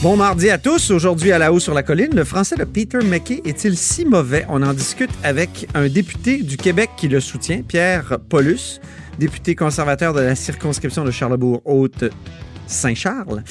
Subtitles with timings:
[0.00, 0.92] Bon mardi à tous.
[0.92, 4.46] Aujourd'hui, à la haut sur la colline, le français de Peter McKay est-il si mauvais?
[4.48, 8.78] On en discute avec un député du Québec qui le soutient, Pierre Paulus,
[9.18, 13.42] député conservateur de la circonscription de Charlebourg-Haute-Saint-Charles.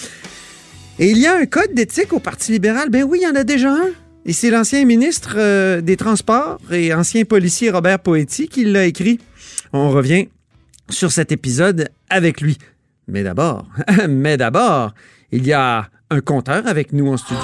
[0.99, 2.89] Et il y a un code d'éthique au Parti libéral.
[2.89, 3.89] Ben oui, il y en a déjà un.
[4.25, 9.19] Et c'est l'ancien ministre euh, des Transports et ancien policier Robert Poetti qui l'a écrit.
[9.73, 10.29] On revient
[10.89, 12.57] sur cet épisode avec lui.
[13.09, 13.67] Mais d'abord,
[14.07, 14.93] mais d'abord,
[15.33, 17.37] il y a un compteur avec nous en studio.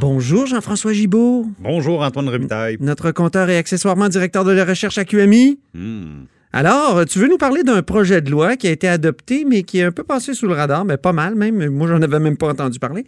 [0.00, 2.76] Bonjour Jean-François Gibault, Bonjour Antoine Robitaille.
[2.80, 5.58] notre compteur et accessoirement directeur de la recherche à QMI.
[5.74, 6.24] Hmm.
[6.52, 9.78] Alors, tu veux nous parler d'un projet de loi qui a été adopté, mais qui
[9.78, 11.66] est un peu passé sous le radar, mais pas mal même.
[11.70, 13.04] Moi, j'en avais même pas entendu parler.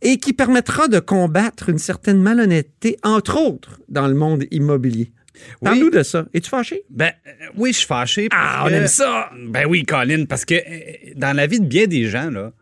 [0.00, 5.12] Et qui permettra de combattre une certaine malhonnêteté, entre autres, dans le monde immobilier.
[5.60, 6.24] Parle-nous de ça.
[6.32, 6.84] Es-tu fâché?
[6.88, 8.28] Ben euh, oui, je suis fâché.
[8.30, 9.28] parce Ah, on que- aime ça!
[9.48, 12.52] Ben oui, Colin, parce que euh, dans la vie de bien des gens, là,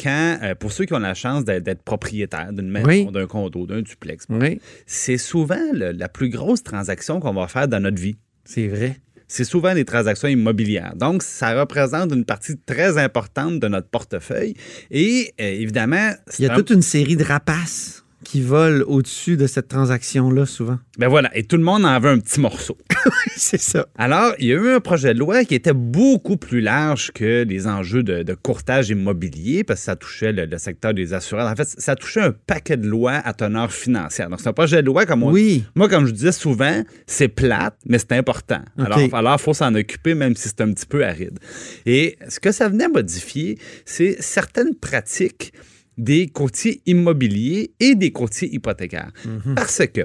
[0.00, 3.06] quand, euh, pour ceux qui ont la chance d'être d'être propriétaires d'une maison, Oui.
[3.10, 7.66] d'un condo, d'un duplex, Oui, c'est souvent le- la plus grosse transaction qu'on va faire
[7.66, 8.16] dans notre vie.
[8.44, 8.96] c'est vrai.
[9.32, 10.94] C'est souvent des transactions immobilières.
[10.96, 14.54] Donc, ça représente une partie très importante de notre portefeuille.
[14.90, 16.10] Et euh, évidemment,
[16.40, 20.46] Il y a un- toute une série de rapaces qui volent au-dessus de cette transaction-là,
[20.46, 20.78] souvent.
[20.98, 22.76] ben voilà, et tout le monde en veut un petit morceau.
[23.36, 23.86] c'est ça.
[23.96, 27.44] Alors, il y a eu un projet de loi qui était beaucoup plus large que
[27.48, 31.50] les enjeux de, de courtage immobilier, parce que ça touchait le, le secteur des assureurs.
[31.50, 34.28] En fait, ça touchait un paquet de lois à teneur financière.
[34.28, 35.64] Donc, c'est un projet de loi comme on Oui.
[35.74, 38.60] Moi, comme je disais souvent, c'est plate, mais c'est important.
[38.78, 41.38] Alors, il faut s'en occuper, même si c'est un petit peu aride.
[41.86, 45.52] Et ce que ça venait modifier, c'est certaines pratiques
[46.00, 49.12] des courtiers immobiliers et des courtiers hypothécaires.
[49.54, 50.02] Parce que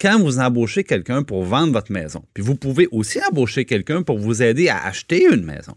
[0.00, 4.18] quand vous embauchez quelqu'un pour vendre votre maison, puis vous pouvez aussi embaucher quelqu'un pour
[4.18, 5.74] vous aider à acheter une maison,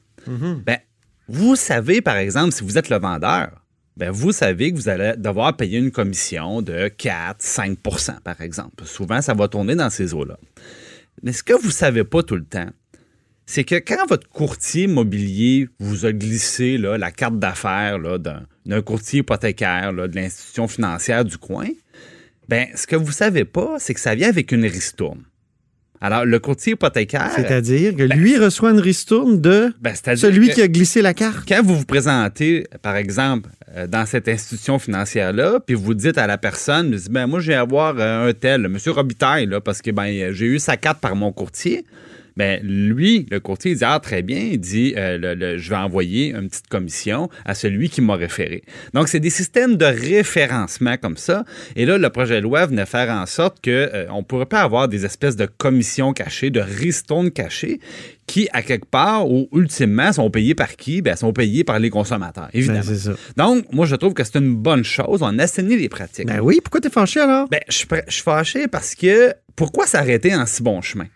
[0.66, 0.78] ben,
[1.28, 3.63] vous savez, par exemple, si vous êtes le vendeur,
[3.95, 8.85] ben, vous savez que vous allez devoir payer une commission de 4-5% par exemple.
[8.85, 10.38] Souvent, ça va tourner dans ces eaux-là.
[11.22, 12.69] Mais ce que vous ne savez pas tout le temps,
[13.50, 19.22] c'est que quand votre courtier immobilier vous a glissé là, la carte d'affaires d'un courtier
[19.22, 21.66] hypothécaire là, de l'institution financière du coin,
[22.48, 25.24] ben, ce que vous ne savez pas, c'est que ça vient avec une ristourne.
[26.00, 27.32] Alors, le courtier hypothécaire.
[27.36, 31.48] C'est-à-dire que lui reçoit une ristourne de ben, celui qui a glissé la carte.
[31.48, 36.28] quand vous vous présentez, par exemple, euh, dans cette institution financière-là, puis vous dites à
[36.28, 38.78] la personne, vous dites, ben, moi, je vais avoir euh, un tel, M.
[38.86, 41.84] Robitaille, là, parce que ben, j'ai eu sa carte par mon courtier.
[42.38, 44.40] Ben, lui, le courtier, il dit Ah, très bien.
[44.51, 48.16] Il dit euh, le- le- Je vais envoyer une petite commission à celui qui m'a
[48.16, 48.63] référé.
[48.94, 51.44] Donc, c'est des systèmes de référencement comme ça.
[51.75, 53.72] Et là, le projet de loi venait faire en sorte qu'on
[54.17, 57.79] ne pourrait pas avoir des espèces de commissions cachées, de ristournes cachées,
[58.28, 61.01] qui, à quelque part, ou ultimement, sont payées par qui?
[61.01, 62.79] Ben, sont payées par les consommateurs, évidemment.
[62.79, 63.13] Ben, c'est ça.
[63.38, 65.22] Donc, moi, je trouve que c'est une bonne chose.
[65.23, 66.28] On assainit les pratiques.
[66.28, 67.50] Ben oui, pourquoi t'es fâché alors?
[67.50, 71.07] Ben, je suis prêt- je suis fâché parce que pourquoi s'arrêter en si bon chemin?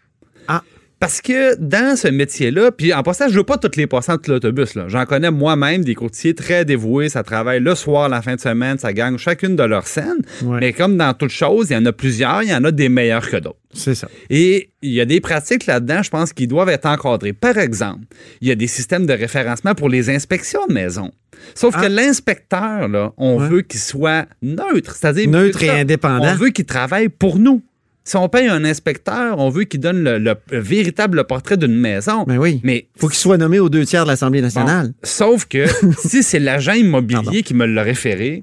[0.47, 0.63] Ah.
[1.03, 4.31] Parce que dans ce métier-là, puis en passant, je veux pas toutes les passants de
[4.31, 4.78] l'autobus.
[4.88, 7.10] J'en connais moi-même des courtiers très dévoués.
[7.10, 10.22] Ça travaille le soir, la fin de semaine, ça gagne chacune de leurs scènes.
[10.44, 10.60] Ouais.
[10.62, 12.88] Mais comme dans toute chose, il y en a plusieurs, il y en a des
[12.88, 13.57] meilleurs que d'autres.
[13.74, 14.07] C'est ça.
[14.30, 17.33] Et il y a des pratiques là-dedans, je pense, qui doivent être encadrées.
[17.33, 18.06] Par exemple,
[18.39, 21.12] il y a des systèmes de référencement pour les inspections de maison.
[21.54, 21.89] Sauf que Ah.
[21.89, 23.48] l'inspecteur, on Ouais.
[23.50, 26.31] veut qu'il soit neutre, c'est-à-dire Neutre et indépendant.
[26.31, 27.62] On veut qu'il travaille pour nous.
[28.06, 32.24] Si on paye un inspecteur, on veut qu'il donne le, le véritable portrait d'une maison.
[32.24, 32.60] Ben oui.
[32.64, 34.92] Mais Faut qu'il soit nommé aux deux tiers de l'Assemblée bon, nationale.
[35.04, 35.66] sauf que
[36.00, 38.42] si c'est l'agent immobilier qui me l'a référé,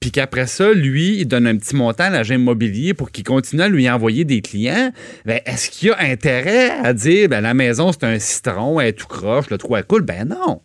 [0.00, 3.62] puis qu'après ça, lui, il donne un petit montant à l'agent immobilier pour qu'il continue
[3.62, 4.92] à lui envoyer des clients,
[5.24, 8.92] ben, est-ce qu'il a intérêt à dire, ben, la maison, c'est un citron, elle est
[8.92, 10.02] tout croche, le trou à coule?
[10.02, 10.60] Ben non.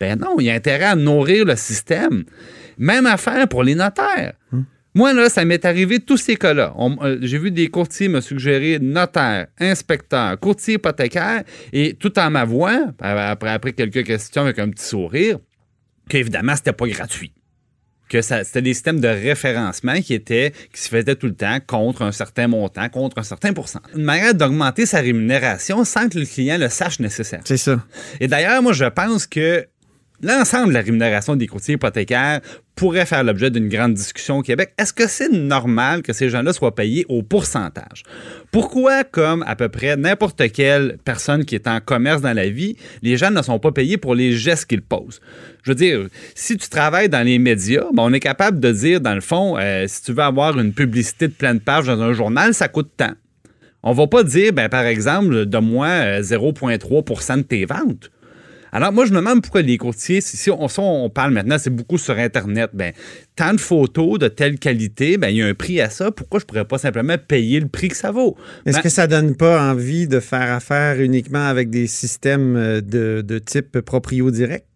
[0.00, 2.24] Ben non, il y a intérêt à nourrir le système.
[2.78, 4.34] Même affaire pour les notaires.
[4.96, 6.74] Moi, là, ça m'est arrivé tous ces cas-là.
[6.78, 12.94] Euh, j'ai vu des courtiers me suggérer notaire, inspecteur, courtier hypothécaire, et tout en m'avouant,
[12.98, 15.38] après, après quelques questions avec un petit sourire,
[16.08, 17.34] qu'évidemment, c'était pas gratuit
[18.08, 22.02] que c'était des systèmes de référencement qui étaient qui se faisaient tout le temps contre
[22.02, 23.80] un certain montant, contre un certain pourcent.
[23.96, 27.40] Une manière d'augmenter sa rémunération sans que le client le sache nécessaire.
[27.44, 27.82] C'est ça.
[28.20, 29.66] Et d'ailleurs, moi, je pense que
[30.22, 32.40] l'ensemble de la rémunération des courtiers hypothécaires
[32.74, 34.72] pourrait faire l'objet d'une grande discussion au Québec.
[34.78, 38.02] Est-ce que c'est normal que ces gens-là soient payés au pourcentage?
[38.52, 42.76] Pourquoi, comme à peu près n'importe quelle personne qui est en commerce dans la vie,
[43.02, 45.20] les gens ne sont pas payés pour les gestes qu'ils posent?
[45.62, 49.00] Je veux dire, si tu travailles dans les médias, ben, on est capable de dire,
[49.00, 52.12] dans le fond, euh, si tu veux avoir une publicité de pleine page dans un
[52.12, 53.12] journal, ça coûte tant.
[53.82, 58.10] On va pas dire, ben, par exemple, de moi 0,3% euh, de tes ventes.
[58.72, 61.98] Alors, moi, je me demande pourquoi les courtiers, si on, on parle maintenant, c'est beaucoup
[61.98, 62.92] sur Internet, ben,
[63.36, 66.10] tant de photos de telle qualité, ben, il y a un prix à ça.
[66.10, 68.36] Pourquoi je pourrais pas simplement payer le prix que ça vaut?
[68.66, 72.80] Est-ce Ben, que ça donne pas envie de faire affaire uniquement avec des systèmes euh,
[72.80, 74.66] de, de type proprio direct?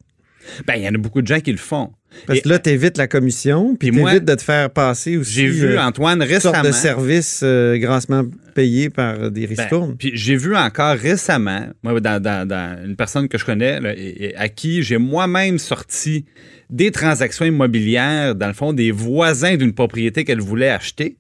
[0.67, 1.91] Ben, il y en a beaucoup de gens qui le font.
[2.26, 4.69] Parce que là, tu évites la commission, puis Puis tu moi, évites de te faire
[4.70, 6.62] passer aussi J'ai vu euh, Antoine récemment.
[6.62, 9.97] de services euh, grassement payés par des Ben, ristournes.
[9.97, 13.93] puis j'ai vu encore récemment, moi, dans, dans- dans une personne que je connais, là,
[13.97, 16.25] et- et à qui j'ai moi-même sorti
[16.69, 21.17] des transactions immobilières, dans le fond, des voisins d'une propriété qu'elle voulait acheter.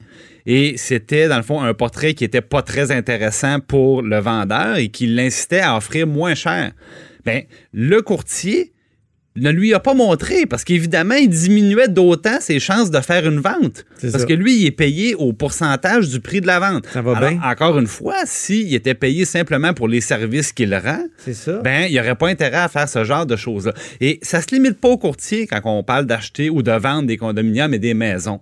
[0.46, 4.76] Et c'était, dans le fond, un portrait qui était pas très intéressant pour le vendeur
[4.76, 6.72] et qui l'incitait à offrir moins cher.
[7.24, 7.42] Ben,
[7.72, 8.72] le courtier
[9.36, 13.38] ne lui a pas montré parce qu'évidemment, il diminuait d'autant ses chances de faire une
[13.40, 13.84] vente.
[13.98, 14.28] C'est Parce ça.
[14.28, 16.86] que lui, il est payé au pourcentage du prix de la vente.
[16.92, 17.40] Ça va Alors, bien.
[17.44, 21.60] Encore une fois, s'il était payé simplement pour les services qu'il rend, C'est ça.
[21.62, 23.72] ben, il n'y aurait pas intérêt à faire ce genre de choses-là.
[24.00, 27.16] Et ça se limite pas au courtier quand on parle d'acheter ou de vendre des
[27.16, 28.40] condominiums et des maisons.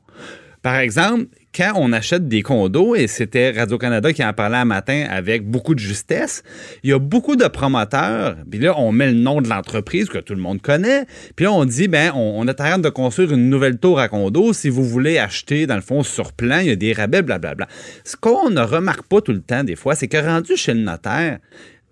[0.62, 5.06] Par exemple, quand on achète des condos, et c'était Radio-Canada qui en parlait un matin
[5.11, 6.43] avec beaucoup de justesse,
[6.83, 10.19] il y a beaucoup de promoteurs, puis là, on met le nom de l'entreprise que
[10.19, 11.06] tout le monde connaît,
[11.37, 14.09] puis là, on dit, ben, on, est en train de construire une nouvelle tour à
[14.09, 14.53] condos.
[14.53, 17.67] Si vous voulez acheter, dans le fond, sur plan, il y a des rabais, blablabla.
[18.05, 20.81] Ce qu'on ne remarque pas tout le temps, des fois, c'est que rendu chez le
[20.81, 21.39] notaire,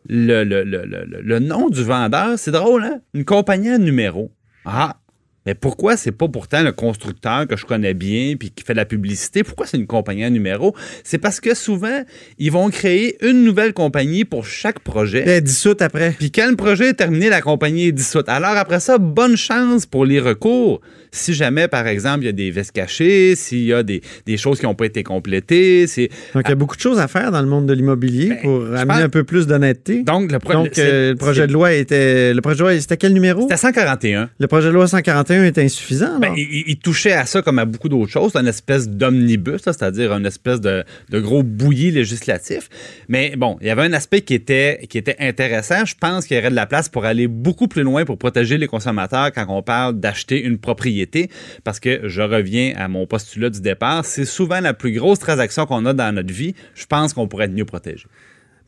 [0.08, 3.00] le, le- le- le- le nom du vendeur, c'est drôle, hein?
[3.14, 4.30] Une compagnie à numéro.
[4.64, 4.96] Ah!
[5.46, 8.78] Mais pourquoi c'est pas pourtant le constructeur que je connais bien puis qui fait de
[8.78, 9.42] la publicité?
[9.44, 10.74] Pourquoi c'est une compagnie à numéro?
[11.04, 12.02] C'est parce que souvent,
[12.38, 15.22] ils vont créer une nouvelle compagnie pour chaque projet.
[15.22, 16.14] Elle est dissoute après.
[16.18, 18.28] Puis quand le projet est terminé, la compagnie est dissoute.
[18.28, 20.80] Alors après ça, bonne chance pour les recours.
[21.12, 24.36] Si jamais, par exemple, il y a des vestes cachées, s'il y a des, des
[24.36, 27.08] choses qui n'ont pas été complétées, c'est Donc, il y a beaucoup de choses à
[27.08, 30.02] faire dans le monde de l'immobilier Ben, pour amener pense- un peu plus d'honnêteté.
[30.02, 32.34] donc le, pro- Donc, c'est- euh, le projet de loi était.
[32.34, 33.42] Le projet de loi, c'était quel numéro?
[33.42, 34.28] c'était 141.
[34.38, 36.18] Le projet de loi 141 est insuffisant.
[36.18, 38.36] Ben, il, il touchait à ça comme à beaucoup d'autres choses.
[38.36, 42.68] Une espèce d'omnibus, c'est-à-dire une espèce de, de gros bouilli législatif.
[43.08, 45.84] Mais bon, il y avait un aspect qui était, qui était intéressant.
[45.84, 48.58] Je pense qu'il y aurait de la place pour aller beaucoup plus loin pour protéger
[48.58, 51.30] les consommateurs quand on parle d'acheter une propriété.
[51.64, 55.66] Parce que je reviens à mon postulat du départ, c'est souvent la plus grosse transaction
[55.66, 56.54] qu'on a dans notre vie.
[56.74, 58.06] Je pense qu'on pourrait être mieux protégé.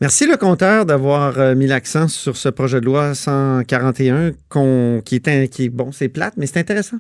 [0.01, 5.17] Merci le compteur d'avoir euh, mis l'accent sur ce projet de loi 141 qu'on- qui,
[5.17, 6.99] est un- qui est bon, c'est plate, mais c'est intéressant.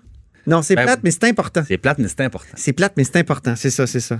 [0.49, 1.63] Non, c'est Ben, plate, mais c'est important.
[1.67, 2.49] C'est plate, mais c'est important.
[2.57, 3.55] C'est plate, mais c'est important.
[3.55, 4.19] C'est ça, c'est ça.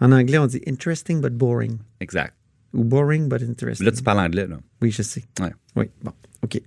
[0.00, 1.78] En anglais, on dit interesting but boring.
[2.00, 2.34] Exact.
[2.72, 3.84] Ou boring but interesting.
[3.84, 4.56] Là, tu parles anglais, là.
[4.80, 5.24] Oui, je sais.
[5.40, 5.52] Ouais.
[5.74, 6.12] Oui, bon,
[6.44, 6.60] OK.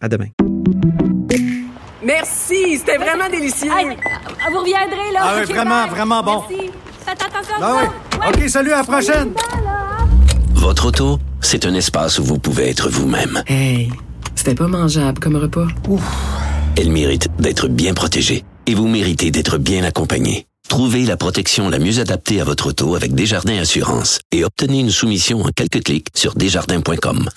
[0.00, 0.28] À demain.
[2.04, 3.70] Merci, c'était vraiment délicieux.
[3.70, 3.96] Hey,
[4.50, 5.20] vous reviendrez, là.
[5.22, 5.90] Ah oui, vraiment, bye.
[5.90, 6.42] vraiment bon.
[6.48, 6.70] Merci.
[7.04, 7.72] Faites attention à Ah
[8.12, 8.18] vous.
[8.20, 8.44] ouais.
[8.44, 9.32] OK, salut, à la prochaine.
[10.58, 13.42] Votre auto, c'est un espace où vous pouvez être vous-même.
[13.46, 13.90] Hey,
[14.34, 15.68] c'était pas mangeable comme repas.
[16.76, 20.46] Elle mérite d'être bien protégée et vous méritez d'être bien accompagné.
[20.68, 24.90] Trouvez la protection la mieux adaptée à votre auto avec Desjardins Assurance et obtenez une
[24.90, 27.28] soumission en quelques clics sur desjardins.com.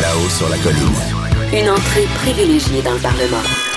[0.00, 1.60] Là-haut sur la colline.
[1.60, 3.71] Une entrée privilégiée dans le Parlement.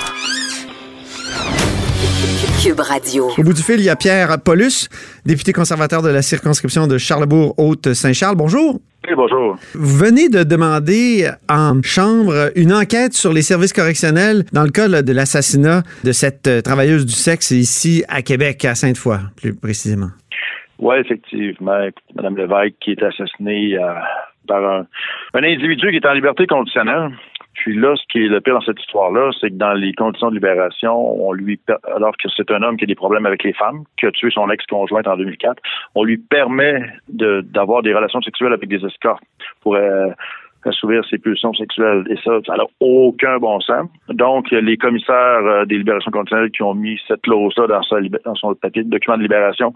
[2.66, 3.28] Cube Radio.
[3.38, 4.88] Au bout du fil, il y a Pierre Paulus,
[5.24, 8.34] député conservateur de la circonscription de Charlebourg-Haute-Saint-Charles.
[8.34, 8.80] Bonjour.
[9.06, 9.56] Oui, bonjour.
[9.74, 14.88] Vous venez de demander en Chambre une enquête sur les services correctionnels dans le cas
[14.88, 19.54] là, de l'assassinat de cette euh, travailleuse du sexe ici à Québec, à Sainte-Foy, plus
[19.54, 20.10] précisément.
[20.80, 21.86] Oui, effectivement.
[22.16, 23.94] Mme Lévesque qui est assassinée euh,
[24.48, 24.86] par un,
[25.34, 27.12] un individu qui est en liberté conditionnelle.
[27.66, 30.28] Puis là, ce qui est le pire dans cette histoire-là, c'est que dans les conditions
[30.28, 31.58] de libération, on lui,
[31.96, 34.30] alors que c'est un homme qui a des problèmes avec les femmes, qui a tué
[34.30, 35.60] son ex-conjointe en 2004,
[35.96, 39.24] on lui permet d'avoir des relations sexuelles avec des escortes
[39.62, 40.10] pour euh,
[40.64, 42.04] assouvir ses pulsions sexuelles.
[42.08, 43.88] Et ça, ça n'a aucun bon sens.
[44.10, 48.84] Donc, les commissaires euh, des libérations conditionnelles qui ont mis cette clause-là dans, son papier
[48.84, 49.74] document de libération,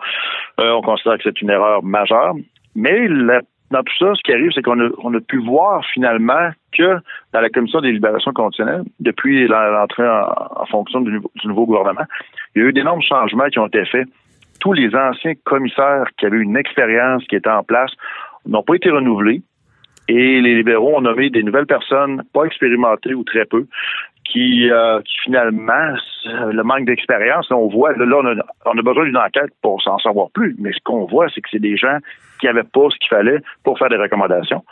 [0.61, 2.35] euh, on considère que c'est une erreur majeure.
[2.77, 6.97] Mais la- dans tout ça, ce qui arrive, c'est qu'on a, pu voir finalement que
[7.33, 12.05] dans la commission des libérations conditionnelles, depuis l'entrée en, fonction du, du nouveau gouvernement,
[12.55, 14.09] il y a eu d'énormes changements qui ont été faits.
[14.61, 17.93] Tous les anciens commissaires qui avaient une expérience qui était en place
[18.47, 19.43] n'ont pas été renouvelés.
[20.09, 23.67] Et les libéraux ont nommé des nouvelles personnes, pas expérimentées ou très peu,
[24.31, 25.95] qui, euh, qui finalement,
[26.27, 28.05] euh, le manque d'expérience, on voit, là,
[28.65, 31.49] on, a, besoin d'une enquête pour s'en savoir plus, mais ce qu'on voit, c'est que
[31.51, 31.99] c'est des gens
[32.39, 34.65] qui n'avaient pas ce qu'il fallait pour faire des recommandations.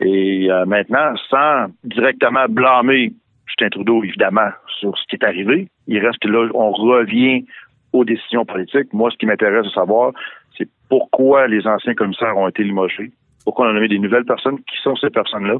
[0.00, 3.12] Et euh, maintenant, sans directement blâmer
[3.46, 7.44] Justin Trudeau, évidemment, sur ce qui est arrivé, il reste là, on revient
[7.92, 8.92] aux décisions politiques.
[8.92, 10.12] Moi, ce qui m'intéresse de savoir,
[10.58, 13.12] c'est pourquoi les anciens commissaires ont été limogés,
[13.46, 15.54] pourquoi on a nommé des nouvelles personnes, qui sont ces personnes-là,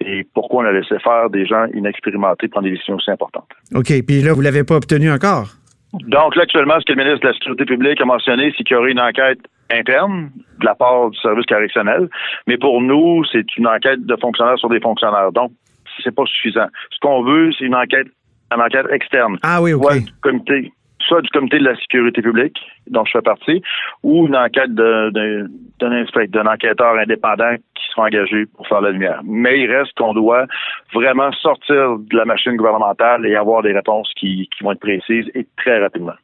[0.00, 3.48] et pourquoi on a laissé faire des gens inexpérimentés prendre des décisions aussi importantes.
[3.74, 5.48] OK, puis là, vous l'avez pas obtenu encore?
[5.92, 8.74] Donc là, actuellement, ce que le ministre de la Sécurité publique a mentionné, c'est qu'il
[8.74, 9.38] y aurait une enquête
[9.70, 12.08] interne de la part du service correctionnel.
[12.46, 15.30] Mais pour nous, c'est une enquête de fonctionnaires sur des fonctionnaires.
[15.32, 15.52] Donc,
[16.02, 16.66] c'est pas suffisant.
[16.90, 18.06] Ce qu'on veut, c'est une enquête,
[18.54, 19.38] une enquête externe.
[19.42, 19.82] Ah oui, OK.
[19.82, 20.72] Soit du comité,
[21.06, 22.56] soit du comité de la sécurité publique,
[22.90, 23.62] dont je fais partie,
[24.02, 28.80] ou une enquête de- de- d'un inspecteur, d'un enquêteur indépendant qui sera engagé pour faire
[28.80, 29.20] la lumière.
[29.24, 30.46] Mais il reste qu'on doit
[30.92, 35.26] vraiment sortir de la machine gouvernementale et avoir des réponses qui, qui vont être précises
[35.34, 36.14] et très rapidement.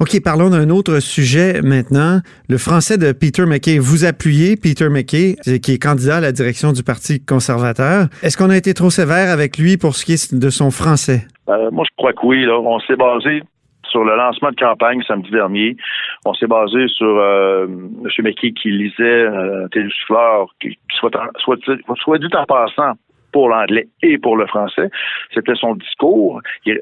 [0.00, 2.20] OK, parlons d'un autre sujet maintenant.
[2.48, 3.78] Le français de Peter McKay.
[3.80, 8.06] Vous appuyez Peter McKay, qui est candidat à la direction du Parti conservateur.
[8.22, 11.26] Est-ce qu'on a été trop sévère avec lui pour ce qui est de son français?
[11.48, 12.44] Euh, moi, je crois que oui.
[12.44, 12.60] Là.
[12.60, 13.42] On s'est basé
[13.90, 15.76] sur le lancement de campagne samedi dernier.
[16.24, 18.08] On s'est basé sur euh, M.
[18.20, 21.58] McKay qui lisait euh, Télésouffleur, qui, qui soit, soit,
[21.96, 22.94] soit dit en passant
[23.32, 24.90] pour l'anglais et pour le français.
[25.34, 26.40] C'était son discours.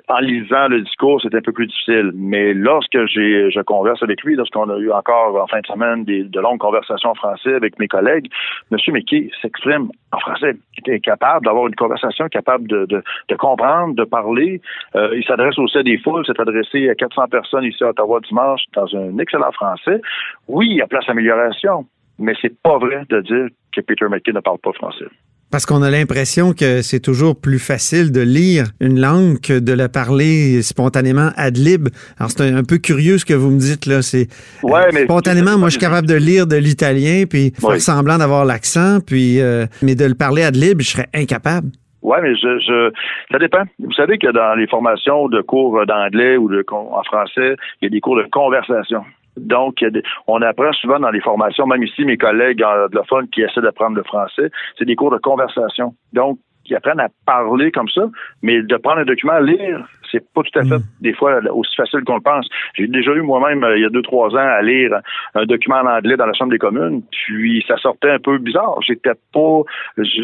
[0.08, 2.12] En lisant le discours, c'était un peu plus difficile.
[2.14, 6.04] Mais lorsque j'ai, je converse avec lui, lorsqu'on a eu encore en fin de semaine
[6.04, 8.28] des, de longues conversations en français avec mes collègues,
[8.70, 8.78] M.
[8.88, 10.56] McKay s'exprime en français.
[10.76, 14.60] Il était capable d'avoir une conversation, capable de, de, de comprendre, de parler.
[14.94, 16.24] Euh, il s'adresse aussi à des foules.
[16.26, 20.00] s'est adressé à 400 personnes ici à Ottawa dimanche dans un excellent français.
[20.48, 21.86] Oui, il y a place à amélioration,
[22.18, 25.06] mais c'est pas vrai de dire que Peter McKay ne parle pas français.
[25.50, 29.72] Parce qu'on a l'impression que c'est toujours plus facile de lire une langue que de
[29.72, 31.88] la parler spontanément ad lib.
[32.18, 34.02] Alors, c'est un, peu curieux ce que vous me dites, là.
[34.02, 34.26] C'est
[34.64, 37.80] Ouais, mais- spontanément, moi, je suis capable de lire de l'italien, puis faire Oui.
[37.80, 41.68] semblant d'avoir l'accent, puis euh, mais de le parler ad lib, je serais incapable.
[42.02, 42.92] Oui, mais je, je,
[43.32, 43.62] ça dépend.
[43.78, 47.84] Vous savez que dans les formations de cours d'anglais ou de con- en français, il
[47.84, 49.02] y a des cours de conversation.
[49.36, 49.84] Donc,
[50.26, 54.02] on apprend souvent dans les formations, même ici, mes collègues anglophones qui essaient d'apprendre le
[54.02, 55.94] français, c'est des cours de conversation.
[56.12, 58.02] Donc, ils apprennent à parler comme ça,
[58.42, 60.68] mais de prendre un document, à lire, c'est pas tout à fait,
[61.00, 62.48] des fois, aussi facile qu'on le pense.
[62.74, 64.92] J'ai déjà eu moi-même, euh, il y a deux, trois ans, à lire
[65.34, 68.78] un document en anglais dans la Chambre des communes, puis ça sortait un peu bizarre.
[68.86, 69.60] J'étais pas,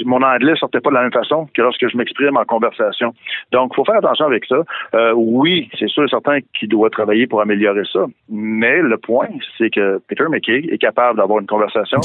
[0.05, 3.13] mon anglais sortait pas de la même façon que lorsque je m'exprime en conversation.
[3.53, 4.63] Donc, faut faire attention avec ça.
[4.95, 9.29] Euh, oui, c'est sûr et certain qu'il doit travailler pour améliorer ça, mais le point,
[9.59, 11.99] c'est que Peter McKay est capable d'avoir une conversation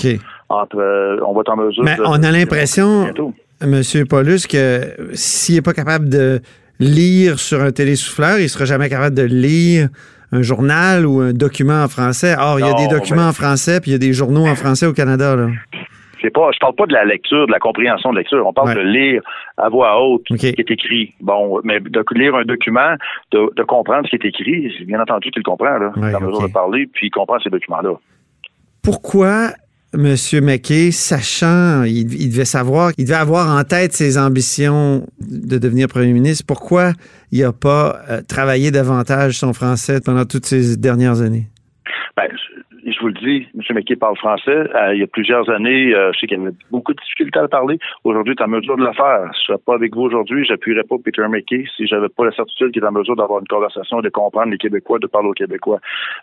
[0.49, 3.05] entre, euh, on va être en mesure Mais de- on a l'impression.
[3.65, 6.41] Monsieur Paulus, que s'il n'est pas capable de
[6.79, 9.89] lire sur un télésouffleur, il ne sera jamais capable de lire
[10.31, 12.35] un journal ou un document en français.
[12.37, 14.55] Or, il y a des documents en français, puis il y a des journaux en
[14.55, 15.35] français au Canada.
[15.35, 15.47] Là.
[16.21, 18.45] C'est pas, je parle pas de la lecture, de la compréhension de lecture.
[18.45, 18.75] On parle Ouais.
[18.75, 19.21] de lire
[19.57, 21.13] à voix haute ce qui est écrit.
[21.21, 22.95] Bon, mais de lire un document,
[23.31, 25.91] de, de comprendre ce qui est écrit, bien entendu qu'il le comprend, là.
[25.95, 27.93] Ouais, il est en mesure de parler, puis il comprend ces documents-là.
[28.83, 29.51] Pourquoi
[29.93, 30.15] M.
[30.41, 35.87] McKay, sachant, il, il devait savoir, il devait avoir en tête ses ambitions de devenir
[35.87, 36.93] premier ministre, pourquoi
[37.31, 41.47] il n'a pas euh, travaillé davantage son français pendant toutes ces dernières années?
[42.15, 42.27] Ben,
[42.87, 43.75] je, je vous le dis, M.
[43.75, 44.49] McKay parle français.
[44.51, 47.43] Euh, il y a plusieurs années, euh, je sais qu'il avait beaucoup de difficultés à
[47.43, 47.77] le parler.
[48.03, 49.23] Aujourd'hui, il est en mesure de le faire.
[49.33, 52.31] Je ne serais pas avec vous aujourd'hui, j'appuierais pas Peter McKay si j'avais pas la
[52.31, 55.33] certitude qu'il est en mesure d'avoir une conversation, de comprendre les Québécois, de parler aux
[55.33, 55.79] Québécois.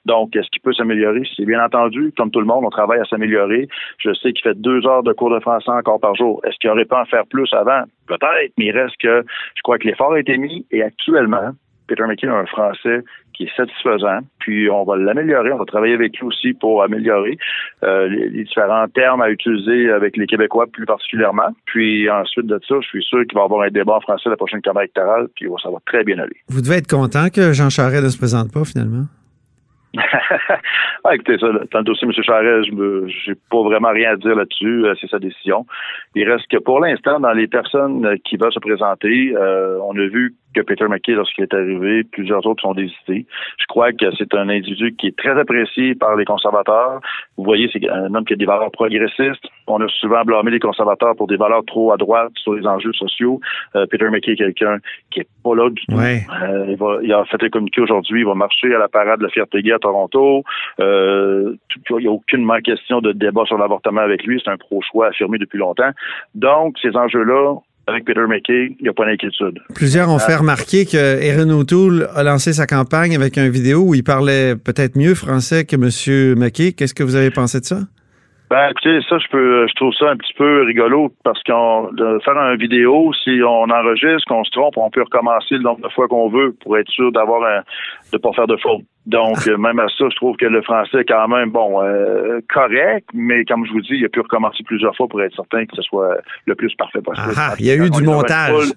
[0.06, 1.23] Donc, est-ce qu'il peut s'améliorer?
[1.37, 3.68] C'est bien entendu, comme tout le monde, on travaille à s'améliorer.
[3.99, 6.40] Je sais qu'il fait deux heures de cours de français encore par jour.
[6.44, 7.85] Est-ce qu'il aurait pu en faire plus avant?
[8.06, 11.52] Peut-être, mais il reste que je crois que l'effort a été mis et actuellement,
[11.87, 13.00] Peter McKay a un français
[13.35, 17.37] qui est satisfaisant, puis on va l'améliorer, on va travailler avec lui aussi pour améliorer
[17.83, 21.49] euh, les, les différents termes à utiliser avec les Québécois plus particulièrement.
[21.67, 24.31] Puis ensuite de ça, je suis sûr qu'il va y avoir un débat en français
[24.31, 26.37] la prochaine campagne électorale, puis ça va très bien aller.
[26.49, 29.05] Vous devez être content que Jean Charest ne se présente pas, finalement.
[31.05, 32.12] ah, écoutez, ça, dans le dossier M.
[32.25, 34.87] Charest, je n'ai pas vraiment rien à dire là-dessus.
[34.87, 35.67] Euh, c'est sa décision.
[36.14, 40.07] Il reste que pour l'instant, dans les personnes qui veulent se présenter, euh, on a
[40.07, 43.27] vu que Peter McKay, lorsqu'il est arrivé, plusieurs autres sont désistés.
[43.59, 47.01] Je crois que c'est un individu qui est très apprécié par les conservateurs.
[47.37, 49.47] Vous voyez, c'est un homme qui a des valeurs progressistes.
[49.67, 52.93] On a souvent blâmé les conservateurs pour des valeurs trop à droite sur les enjeux
[52.93, 53.41] sociaux.
[53.91, 54.79] Peter McKay est quelqu'un
[55.11, 55.97] qui est pas là du tout.
[55.97, 56.27] Ouais.
[56.69, 58.21] il, va, il a fait un communiqué aujourd'hui.
[58.21, 60.43] Il va marcher à la parade de la fierté gay à Toronto.
[60.81, 61.57] Euh,
[61.91, 64.41] il n'y a aucunement question de débat sur l'avortement avec lui.
[64.45, 65.91] C'est un pro-choix affirmé depuis longtemps.
[66.35, 69.61] Donc, ces enjeux-là, avec Peter McKay, il n'y a pas d'inquiétude.
[69.75, 73.95] Plusieurs ont fait remarquer que Erin O'Toole a lancé sa campagne avec une vidéo où
[73.95, 76.38] il parlait peut-être mieux français que M.
[76.38, 76.73] McKay.
[76.73, 77.81] Qu'est-ce que vous avez pensé de ça?
[78.51, 82.19] Ben, écoutez, ça, je peux, je trouve ça un petit peu rigolo parce qu'on de
[82.25, 85.89] faire une vidéo, si on enregistre, qu'on se trompe, on peut recommencer le nombre de
[85.89, 87.63] fois qu'on veut pour être sûr d'avoir un,
[88.13, 88.83] de pas faire de faute.
[89.07, 93.09] Donc, même à ça, je trouve que le français est quand même, bon, euh, correct,
[93.15, 95.77] mais comme je vous dis, il a pu recommencer plusieurs fois pour être certain que
[95.77, 97.35] ce soit le plus parfait possible.
[97.37, 98.73] Ah, il y a eu du montage.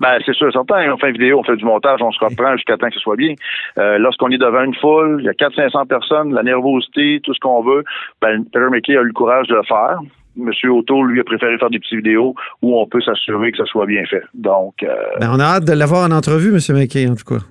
[0.00, 0.92] Ben, c'est sûr, certain.
[0.92, 3.00] On fait une vidéo, on fait du montage, on se reprend jusqu'à temps que ce
[3.00, 3.34] soit bien.
[3.78, 7.40] Euh, Lorsqu'on est devant une foule, il y a 400-500 personnes, la nervosité, tout ce
[7.40, 7.84] qu'on veut,
[8.22, 9.98] ben, Peter McKay a eu le courage de le faire.
[10.36, 13.64] Monsieur Otto, lui, a préféré faire des petites vidéos où on peut s'assurer que ça
[13.66, 14.22] soit bien fait.
[14.32, 16.58] Donc, euh, Ben, on a hâte de l'avoir en entrevue, M.
[16.76, 17.44] McKay, en tout cas.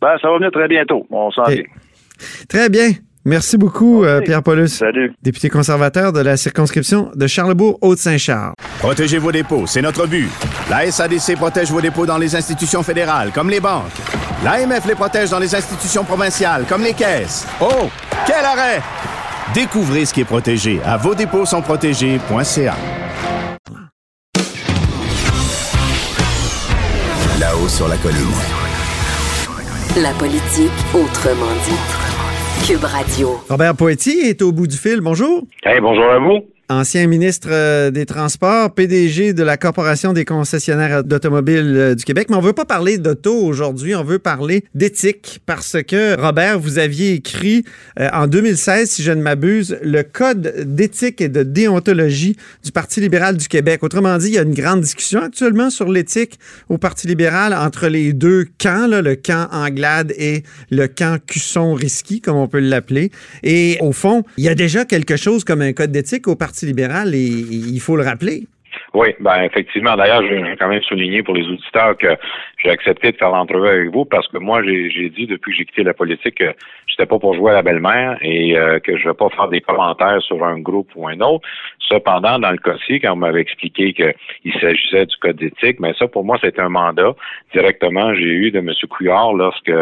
[0.00, 1.06] ben, ça va venir très bientôt.
[1.10, 1.50] On s'en Ok.
[1.50, 1.62] vient.
[2.48, 2.88] Très bien.
[3.24, 4.20] Merci beaucoup, euh.
[4.20, 5.12] Pierre Paulus, Salut.
[5.22, 8.54] député conservateur de la circonscription de Charlebourg-Haute-Saint-Charles.
[8.80, 10.28] Protégez vos dépôts, c'est notre but.
[10.68, 13.92] La SADC protège vos dépôts dans les institutions fédérales, comme les banques.
[14.44, 17.46] L'AMF les protège dans les institutions provinciales, comme les caisses.
[17.60, 17.88] Oh,
[18.26, 18.82] quel arrêt!
[19.54, 22.74] Découvrez ce qui est protégé à vos dépôts sont protégés.ca.
[27.38, 28.18] Là-haut sur la colline.
[29.96, 32.01] La politique autrement dit.
[32.66, 33.40] Cube Radio.
[33.48, 35.00] Robert Poetti est au bout du fil.
[35.00, 35.42] Bonjour.
[35.64, 36.44] Hey, bonjour à vous.
[36.72, 42.28] Ancien ministre euh, des Transports, PDG de la Corporation des concessionnaires d'automobiles euh, du Québec.
[42.30, 46.78] Mais on veut pas parler d'auto aujourd'hui, on veut parler d'éthique parce que, Robert, vous
[46.78, 47.64] aviez écrit
[48.00, 53.00] euh, en 2016, si je ne m'abuse, le Code d'éthique et de déontologie du Parti
[53.00, 53.82] libéral du Québec.
[53.82, 57.88] Autrement dit, il y a une grande discussion actuellement sur l'éthique au Parti libéral entre
[57.88, 63.10] les deux camps, le camp Anglade et le camp Cusson-Risky, comme on peut l'appeler.
[63.42, 66.61] Et au fond, il y a déjà quelque chose comme un code d'éthique au Parti
[66.62, 68.46] libéral et il faut le rappeler.
[68.94, 69.96] Oui, ben effectivement.
[69.96, 72.16] D'ailleurs, je vais quand même souligner pour les auditeurs que
[72.62, 75.64] j'ai accepté de faire l'entrevue avec vous parce que moi, j'ai dit depuis que j'ai
[75.64, 76.52] quitté la politique que
[76.86, 79.60] j'étais pas pour jouer à la belle-mère et euh, que je vais pas faire des
[79.60, 81.46] commentaires sur un groupe ou un autre.
[81.78, 86.06] Cependant, dans le cas-ci, quand on m'avait expliqué qu'il s'agissait du code d'éthique, mais ça,
[86.06, 87.14] pour moi, c'était un mandat
[87.52, 88.72] directement j'ai eu de M.
[88.90, 89.72] Couillard lorsque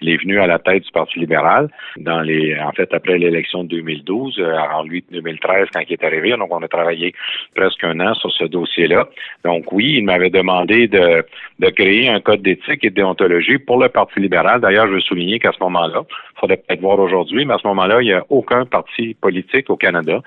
[0.00, 3.64] il est venu à la tête du Parti libéral dans les, en fait, après l'élection
[3.64, 6.30] de 2012, euh, alors lui, 2013, quand il est arrivé.
[6.36, 7.14] Donc, on a travaillé
[7.54, 9.08] presque un an sur ce dossier-là.
[9.44, 11.24] Donc, oui, il m'avait demandé de,
[11.58, 14.60] de créer un code d'éthique et de déontologie pour le Parti libéral.
[14.60, 17.66] D'ailleurs, je veux souligner qu'à ce moment-là, il faudrait peut-être voir aujourd'hui, mais à ce
[17.68, 20.20] moment-là, il n'y a aucun parti politique au Canada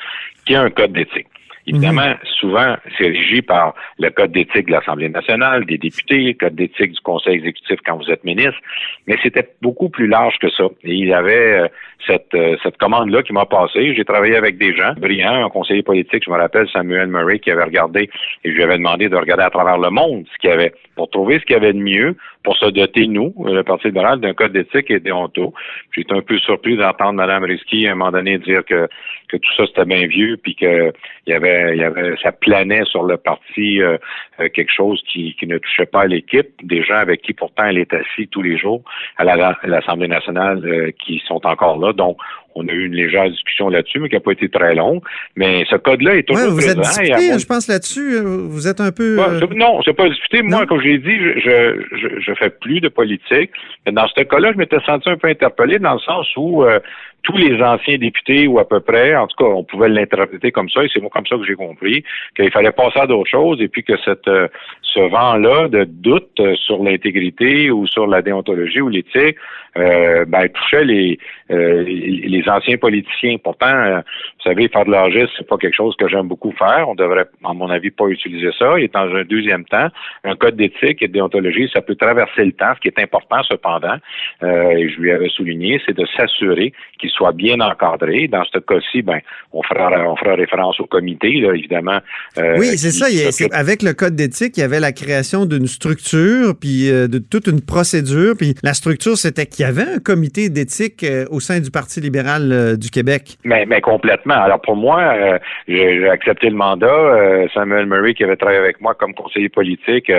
[0.46, 1.28] qui a un code d'éthique.
[1.70, 6.56] Évidemment, souvent, c'est régi par le code d'éthique de l'Assemblée nationale, des députés, le code
[6.56, 8.60] d'éthique du Conseil exécutif quand vous êtes ministre,
[9.08, 10.66] mais c'était beaucoup plus large que ça.
[10.84, 11.68] Et il y avait euh,
[12.08, 13.94] cette, euh, cette commande-là qui m'a passé.
[13.96, 17.52] J'ai travaillé avec des gens brillants, un conseiller politique, je me rappelle Samuel Murray, qui
[17.52, 18.10] avait regardé,
[18.44, 20.74] et je lui avais demandé de regarder à travers le monde ce qu'il y avait,
[20.96, 23.88] pour trouver ce qu'il y avait de mieux, pour se doter, nous, euh, le Parti
[23.88, 25.54] libéral, d'un code d'éthique et déonto.
[25.92, 28.88] J'étais un peu surpris d'entendre Mme Risky à un moment donné dire que,
[29.28, 30.92] que tout ça c'était bien vieux, puis que
[31.28, 33.98] il y avait, il y avait, ça planait sur le parti euh,
[34.40, 37.66] euh, quelque chose qui, qui ne touchait pas à l'équipe, des gens avec qui pourtant
[37.66, 38.84] elle est assise tous les jours
[39.18, 41.94] à la- à l'Assemblée nationale euh, qui sont encore là.
[41.94, 42.18] Donc,
[42.56, 45.02] on a eu une légère discussion là-dessus, mais qui n'a pas été très longue.
[45.36, 48.16] Mais ce code-là est toujours Ouais, vous êtes à mon- je pense, là-dessus.
[48.16, 49.18] Euh, Vous êtes un peu...
[49.20, 50.42] Euh, non, c'est pas discuté.
[50.42, 53.52] Moi, comme j'ai dit, je, je, je, je fais plus de politique.
[53.86, 56.80] Mais dans ce cas-là, je m'étais senti un peu interpellé dans le sens où euh,
[57.24, 60.70] tous les anciens députés ou à peu près, en tout cas, on pouvait l'interpréter comme
[60.70, 62.04] ça, et c'est moi comme ça que j'ai compris,
[62.36, 64.48] qu'il fallait passer à d'autres choses et puis que cette euh,
[64.94, 69.38] ce vent-là de doute euh, sur l'intégrité ou sur la déontologie ou l'éthique
[69.78, 71.20] euh, ben, touchait les,
[71.52, 73.38] euh, les anciens politiciens.
[73.44, 76.90] Pourtant, vous savez, faire de l'argiste, c'est pas quelque chose que j'aime beaucoup faire.
[76.90, 78.80] On devrait, à mon avis, pas utiliser ça.
[78.80, 79.88] Et dans un deuxième temps,
[80.24, 82.74] un code d'éthique et de déontologie, ça peut traverser le temps.
[82.76, 83.98] Ce qui est important, cependant,
[84.42, 88.28] et je lui avais souligné, c'est de s'assurer qu'il soit bien encadré.
[88.28, 89.20] Dans ce cas-ci, ben,
[89.54, 92.00] on fera, on fera référence au comité, là, évidemment.
[92.38, 93.10] Euh, oui, c'est ça.
[93.10, 96.90] Il y a, avec le code d'éthique, il y avait la création d'une structure, puis
[96.90, 98.36] euh, de toute une procédure.
[98.38, 102.00] Puis la structure, c'était qu'il y avait un comité d'éthique euh, au sein du Parti
[102.02, 103.38] libéral du Québec.
[103.44, 104.36] Mais, mais complètement.
[104.36, 107.48] Alors pour moi, j'ai accepté le mandat.
[107.54, 110.12] Samuel Murray, qui avait travaillé avec moi comme conseiller politique,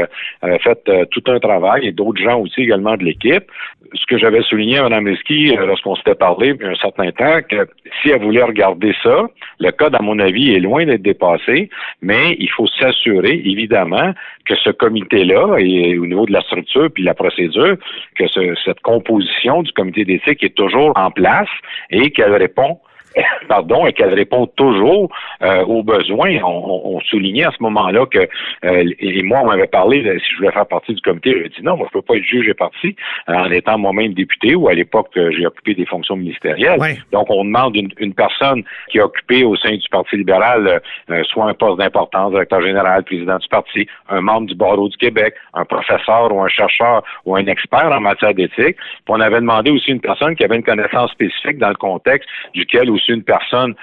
[0.43, 0.79] avait fait
[1.11, 3.45] tout un travail et d'autres gens aussi également de l'équipe.
[3.95, 7.69] Ce que j'avais souligné à Mme Leski lorsqu'on s'était parlé a un certain temps, que
[8.01, 11.71] si elle voulait regarder ça, le code, à mon avis, est loin d'être dépassé,
[12.03, 14.13] mais il faut s'assurer, évidemment,
[14.47, 17.77] que ce comité-là, et au niveau de la structure puis la procédure,
[18.17, 21.49] que ce, cette composition du comité d'éthique est toujours en place
[21.91, 22.79] et qu'elle répond
[23.49, 25.11] pardon, et qu'elle répond toujours
[25.43, 26.39] euh, aux besoins.
[26.43, 28.29] On, on, soulignait à ce moment-là que,
[28.65, 31.63] euh, et moi, on m'avait parlé, si je voulais faire partie du comité, je dit
[31.63, 32.95] non, moi, je peux pas être juge et parti
[33.29, 36.79] euh, en étant moi-même député ou à l'époque, j'ai occupé des fonctions ministérielles.
[37.13, 40.81] Donc, on demande une, une, personne qui a occupé au sein du Parti libéral
[41.25, 45.35] soit un poste d'importance, directeur général, président du parti, un membre du barreau du Québec,
[45.55, 48.77] un professeur ou un chercheur ou un expert en matière d'éthique.
[48.77, 52.29] Puis on avait demandé aussi une personne qui avait une connaissance spécifique dans le contexte
[52.55, 53.75] duquel si une personne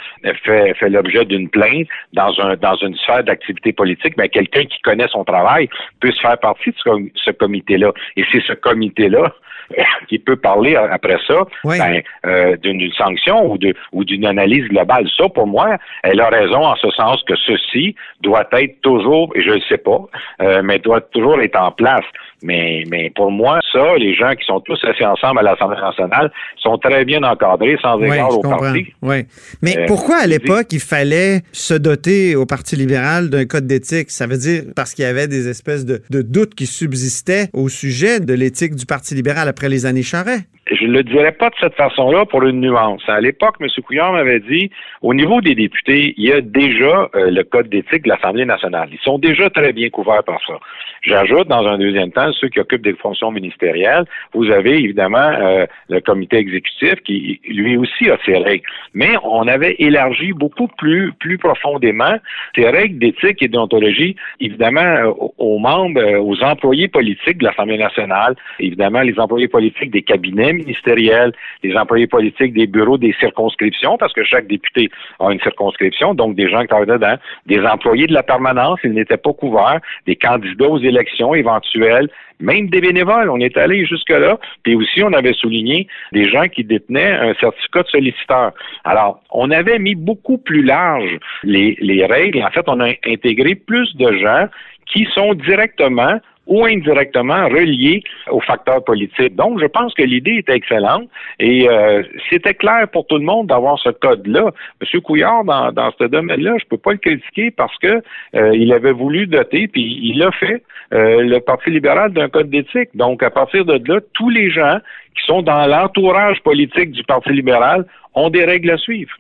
[0.44, 4.66] fait, fait l'objet d'une plainte dans un dans une sphère d'activité politique, mais ben, quelqu'un
[4.66, 7.92] qui connaît son travail puisse faire partie de ce comité-là.
[8.16, 9.34] Et c'est ce comité-là
[10.08, 15.08] qui peut parler après ça ben, euh, d'une sanction ou de ou d'une analyse globale.
[15.18, 19.42] Ça, pour moi, elle a raison en ce sens que ceci doit être toujours, et
[19.42, 20.00] je ne sais pas,
[20.42, 22.06] euh, mais doit toujours être en place.
[22.44, 26.32] Mais, mais pour moi, ça, les gens qui sont tous assis ensemble à l'Assemblée nationale
[26.58, 28.94] sont très bien encadrés, sans égard au parti.
[29.08, 29.24] Oui.
[29.62, 34.12] Mais euh, pourquoi à l'époque il fallait se doter au Parti libéral d'un code d'éthique?
[34.12, 37.70] Ça veut dire parce qu'il y avait des espèces de, de doutes qui subsistaient au
[37.70, 40.40] sujet de l'éthique du Parti libéral après les années Charret.
[40.70, 43.02] Je ne le dirais pas de cette façon-là pour une nuance.
[43.08, 43.68] À l'époque, M.
[43.86, 44.70] Couillard m'avait dit,
[45.02, 48.90] au niveau des députés, il y a déjà euh, le code d'éthique de l'Assemblée nationale.
[48.92, 50.60] Ils sont déjà très bien couverts par ça.
[51.04, 55.66] J'ajoute, dans un deuxième temps, ceux qui occupent des fonctions ministérielles, vous avez évidemment euh,
[55.90, 58.66] le comité exécutif qui, lui aussi, a ses règles.
[58.94, 62.16] Mais on avait élargi beaucoup plus, plus profondément
[62.56, 68.36] ces règles d'éthique et d'ontologie, évidemment, euh, aux membres, aux employés politiques de l'Assemblée nationale,
[68.60, 71.34] évidemment, les employés politiques des cabinets ministériels,
[71.64, 76.36] les employés politiques des bureaux des circonscriptions, parce que chaque député a une circonscription, donc
[76.36, 80.16] des gens qui travaillent dedans, des employés de la permanence, ils n'étaient pas couverts, des
[80.16, 84.40] candidats aux élections éventuelles, même des bénévoles, on est allé jusque-là.
[84.64, 88.52] Puis aussi, on avait souligné des gens qui détenaient un certificat de solliciteur.
[88.84, 92.44] Alors, on avait mis beaucoup plus large les, les règles.
[92.44, 94.48] En fait, on a intégré plus de gens
[94.86, 99.36] qui sont directement ou indirectement reliés aux facteurs politiques.
[99.36, 103.48] Donc, je pense que l'idée était excellente et euh, c'était clair pour tout le monde
[103.48, 104.52] d'avoir ce code-là.
[104.82, 105.02] M.
[105.02, 108.02] Couillard, dans, dans ce domaine-là, je peux pas le critiquer parce que
[108.36, 112.50] euh, il avait voulu doter, puis il a fait euh, le Parti libéral d'un code
[112.50, 112.90] d'éthique.
[112.96, 114.80] Donc, à partir de là, tous les gens
[115.16, 119.12] qui sont dans l'entourage politique du Parti libéral ont des règles à suivre.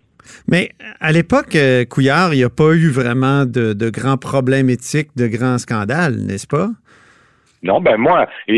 [0.50, 1.58] Mais à l'époque,
[1.90, 6.16] Couillard, il n'y a pas eu vraiment de, de grands problèmes éthiques, de grands scandales,
[6.18, 6.70] n'est-ce pas?
[7.64, 8.56] Non, ben moi, vous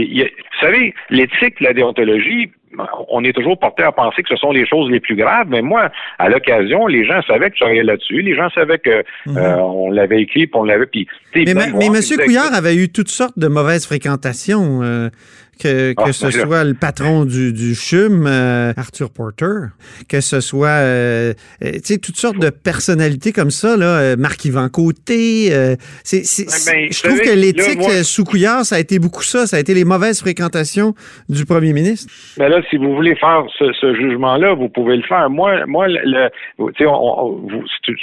[0.60, 2.52] savez, l'éthique, la déontologie,
[3.10, 5.62] on est toujours porté à penser que ce sont les choses les plus graves, mais
[5.62, 9.38] moi, à l'occasion, les gens savaient que je travaillais là-dessus, les gens savaient que mhm.
[9.38, 10.86] euh, on l'avait écrit, puis on l'avait.
[10.86, 11.96] Puis, mais, mais M.
[12.24, 14.82] Couillard avait eu toutes sortes de mauvaises fréquentations.
[14.84, 15.10] Euh,
[15.60, 19.74] que, que ah, ce soit le patron du, du CHUM, euh, Arthur Porter,
[20.08, 24.70] que ce soit euh, euh, tu sais toutes sortes de personnalités comme ça là, Marc-Yvan
[24.70, 25.50] Côté,
[26.04, 26.24] c'est,
[26.72, 29.74] ben, je trouve que l'éthique sous Couillard, ça a été beaucoup ça, ça a été
[29.74, 30.94] les mauvaises fréquentations
[31.28, 32.12] du premier ministre.
[32.38, 35.30] Mais ben là, si vous voulez faire ce, ce jugement-là, vous pouvez le faire.
[35.30, 36.30] Moi, moi, le,
[36.78, 36.86] c'est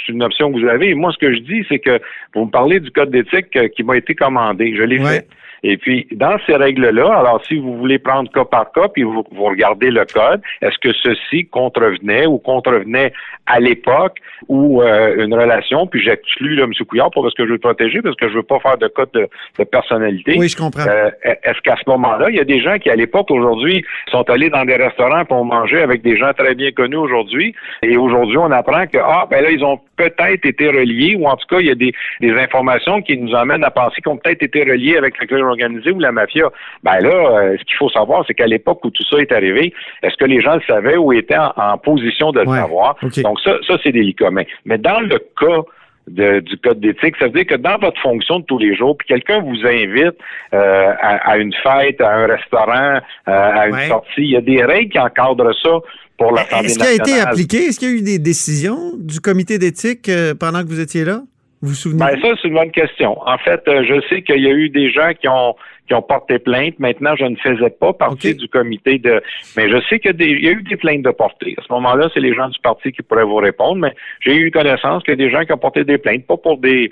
[0.09, 0.93] une option que vous avez.
[0.93, 1.99] Moi, ce que je dis, c'est que
[2.35, 4.75] vous me parlez du code d'éthique qui m'a été commandé.
[4.77, 5.27] Je l'ai fait.
[5.69, 9.25] Et puis, dans ces règles-là, alors si vous voulez prendre cas par cas, puis vous,
[9.31, 13.11] vous regardez le code, est-ce que ceci contrevenait ou contrevenait
[13.47, 16.71] à l'époque ou euh, une relation, puis j'exclus là, M.
[16.87, 18.87] Couillard pour parce que je veux le protéger, parce que je veux pas faire de
[18.87, 19.27] code de,
[19.59, 20.35] de personnalité.
[20.37, 20.87] Oui, je comprends.
[20.87, 24.29] Euh, est-ce qu'à ce moment-là, il y a des gens qui, à l'époque, aujourd'hui, sont
[24.29, 27.53] allés dans des restaurants pour manger avec des gens très bien connus aujourd'hui,
[27.83, 31.35] et aujourd'hui, on apprend que, ah, ben là, ils ont peut-être été reliés, ou en
[31.35, 34.17] tout cas, il y a des, des informations qui nous amènent à penser qu'ils ont
[34.17, 36.49] peut-être été reliés avec la crime organisée ou la mafia.
[36.83, 39.73] Ben là, euh, ce qu'il faut savoir, c'est qu'à l'époque où tout ça est arrivé,
[40.03, 42.59] est-ce que les gens le savaient ou étaient en, en position de le Ouais.
[42.59, 42.95] savoir?
[43.23, 44.29] Donc ça, ça c'est délicat.
[44.31, 45.61] Mais, mais dans le cas
[46.07, 48.95] de- du code d'éthique, ça veut dire que dans votre fonction de tous les jours,
[48.97, 50.15] puis quelqu'un vous invite
[50.53, 53.87] euh, à, à une fête, à un restaurant, euh, à une Ouais.
[53.87, 55.79] sortie, il y a des règles qui encadrent ça
[56.17, 57.27] pour l'Assemblée Est-ce qu'il a été nationale.
[57.27, 57.57] appliqué?
[57.57, 61.05] Est-ce qu'il y a eu des décisions du comité d'éthique euh, pendant que vous étiez
[61.05, 61.21] là?
[61.61, 61.99] Vous vous souvenez?
[61.99, 63.17] Ben ça, c'est une bonne question.
[63.27, 65.55] En fait, euh, je sais qu'il y a eu des gens qui ont
[65.87, 66.77] qui ont porté plainte.
[66.79, 69.21] Maintenant, je ne faisais pas partie du comité de.
[69.55, 71.55] Mais je sais qu'il y a eu des plaintes de portée.
[71.57, 73.77] À ce moment-là, c'est les gens du parti qui pourraient vous répondre.
[73.77, 76.37] Mais j'ai eu connaissance qu'il y a des gens qui ont porté des plaintes, pas
[76.37, 76.89] pour des.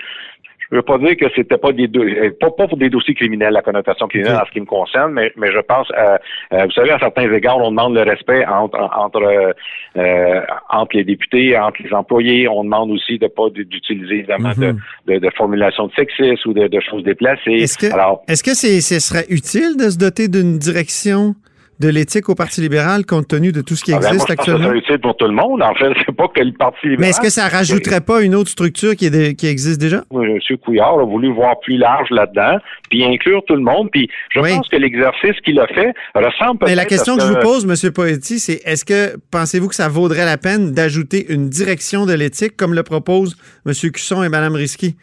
[0.76, 3.54] Je veux pas dire que c'était pas des euh, pas, pas pour des dossiers criminels,
[3.54, 6.18] la connotation criminelle en ce qui me concerne, mais, mais je pense, euh,
[6.52, 9.54] euh, vous savez, à certains égards, on demande le respect entre entre
[9.96, 12.50] euh, entre les députés, entre les employés.
[12.50, 14.80] On demande aussi de pas d'utiliser évidemment de, Mhm.
[15.08, 17.52] de, de formulations de sexisme ou de, de choses déplacées.
[17.52, 17.86] Est-ce que,
[18.30, 21.36] est-ce que c'est, ce serait utile de se doter d'une direction
[21.80, 24.28] de l'éthique au Parti libéral compte tenu de tout ce qui ah ben, existe moi,
[24.30, 24.80] je pense que ça actuellement?
[24.80, 25.62] utile pour tout le monde.
[25.62, 27.00] En fait, c'est pas que le Parti libéral.
[27.02, 30.04] Mais est-ce que ça rajouterait pas une autre structure qui, est de- qui existe déjà?
[30.14, 30.40] M.
[30.64, 32.58] Couillard a voulu voir plus large là-dedans,
[32.90, 33.90] puis inclure tout le monde.
[33.92, 34.52] Puis je Oui.
[34.56, 37.40] pense que l'exercice qu'il a fait ressemble peut-être Mais la question à que je vous
[37.40, 37.92] pose, M.
[37.92, 42.56] Poetti, c'est est-ce que pensez-vous que ça vaudrait la peine d'ajouter une direction de l'éthique
[42.56, 43.36] comme le proposent
[43.66, 43.74] M.
[43.92, 44.96] Cusson et Mme Risky?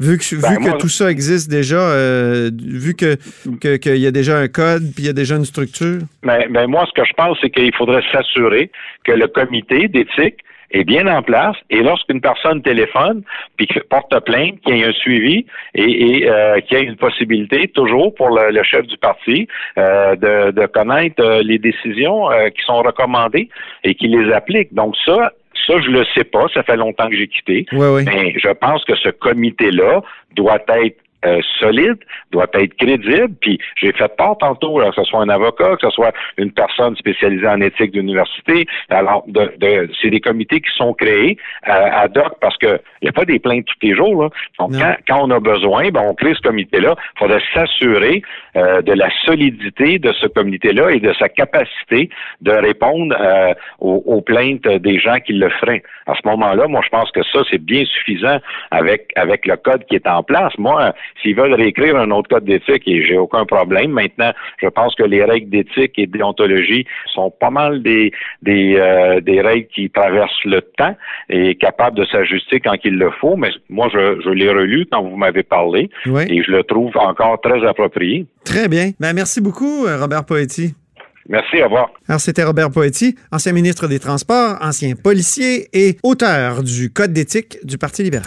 [0.00, 3.16] Vu que, Ben, vu que moi- tout ça existe déjà, euh, vu que
[3.60, 5.98] que- qu'il y a déjà un code puis il y a déjà une structure.
[6.24, 8.70] Mais, mais moi, ce que je pense, c'est qu'il faudrait s'assurer
[9.04, 10.38] que le comité d'éthique
[10.74, 13.22] est bien en place et lorsqu'une personne téléphone
[13.56, 15.82] puis qu'il porte plainte, qu'il y ait un suivi et,
[16.22, 20.16] et, euh, qu'il y ait une possibilité toujours pour le, le chef du parti euh,
[20.16, 23.50] de, de connaître euh, les décisions euh, qui sont recommandées
[23.84, 24.72] et qui les applique.
[24.72, 25.32] Donc ça,
[25.66, 26.46] ça, je le sais pas.
[26.54, 27.66] Ça fait longtemps que j'ai quitté.
[27.72, 28.04] Oui, oui.
[28.04, 30.02] Mais je pense que ce comité-là
[30.34, 31.98] doit être euh, solide,
[32.30, 33.34] doit être crédible.
[33.40, 36.52] Puis j'ai fait part tantôt, là, que ce soit un avocat, que ce soit une
[36.52, 38.66] personne spécialisée en éthique d'université.
[38.90, 41.36] Alors, de, de- c'est des comités qui sont créés
[41.68, 44.22] euh, ad hoc parce que il n'y a pas des plaintes tous les jours.
[44.22, 44.28] Là.
[44.58, 46.94] Donc, quand, quand on a besoin, ben, on crée ce comité-là.
[47.16, 48.22] Il faudrait s'assurer
[48.56, 54.02] euh, de la solidité de ce comité-là et de sa capacité de répondre euh, aux,
[54.06, 55.82] aux plaintes des gens qui le feraient.
[56.06, 58.38] À ce moment-là, moi, je pense que ça, c'est bien suffisant
[58.70, 60.52] avec, avec le code qui est en place.
[60.58, 63.90] Moi, s'ils veulent réécrire un autre code d'éthique, et j'ai aucun problème.
[63.92, 68.76] Maintenant, je pense que les règles d'éthique et de déontologie sont pas mal des, des,
[68.78, 70.96] euh, des règles qui traversent le temps
[71.28, 73.36] et capables de s'ajuster quand il le faut.
[73.36, 76.22] Mais moi, je, je l'ai relu quand vous m'avez parlé Oui.
[76.28, 78.26] et je le trouve encore très approprié.
[78.44, 78.90] Très bien.
[79.00, 80.74] Ben, merci beaucoup, euh, Robert Poetti.
[81.28, 81.90] Merci, au revoir.
[82.08, 87.58] Alors, c'était Robert Poetti, ancien ministre des Transports, ancien policier et auteur du Code d'éthique
[87.64, 88.26] du Parti libéral.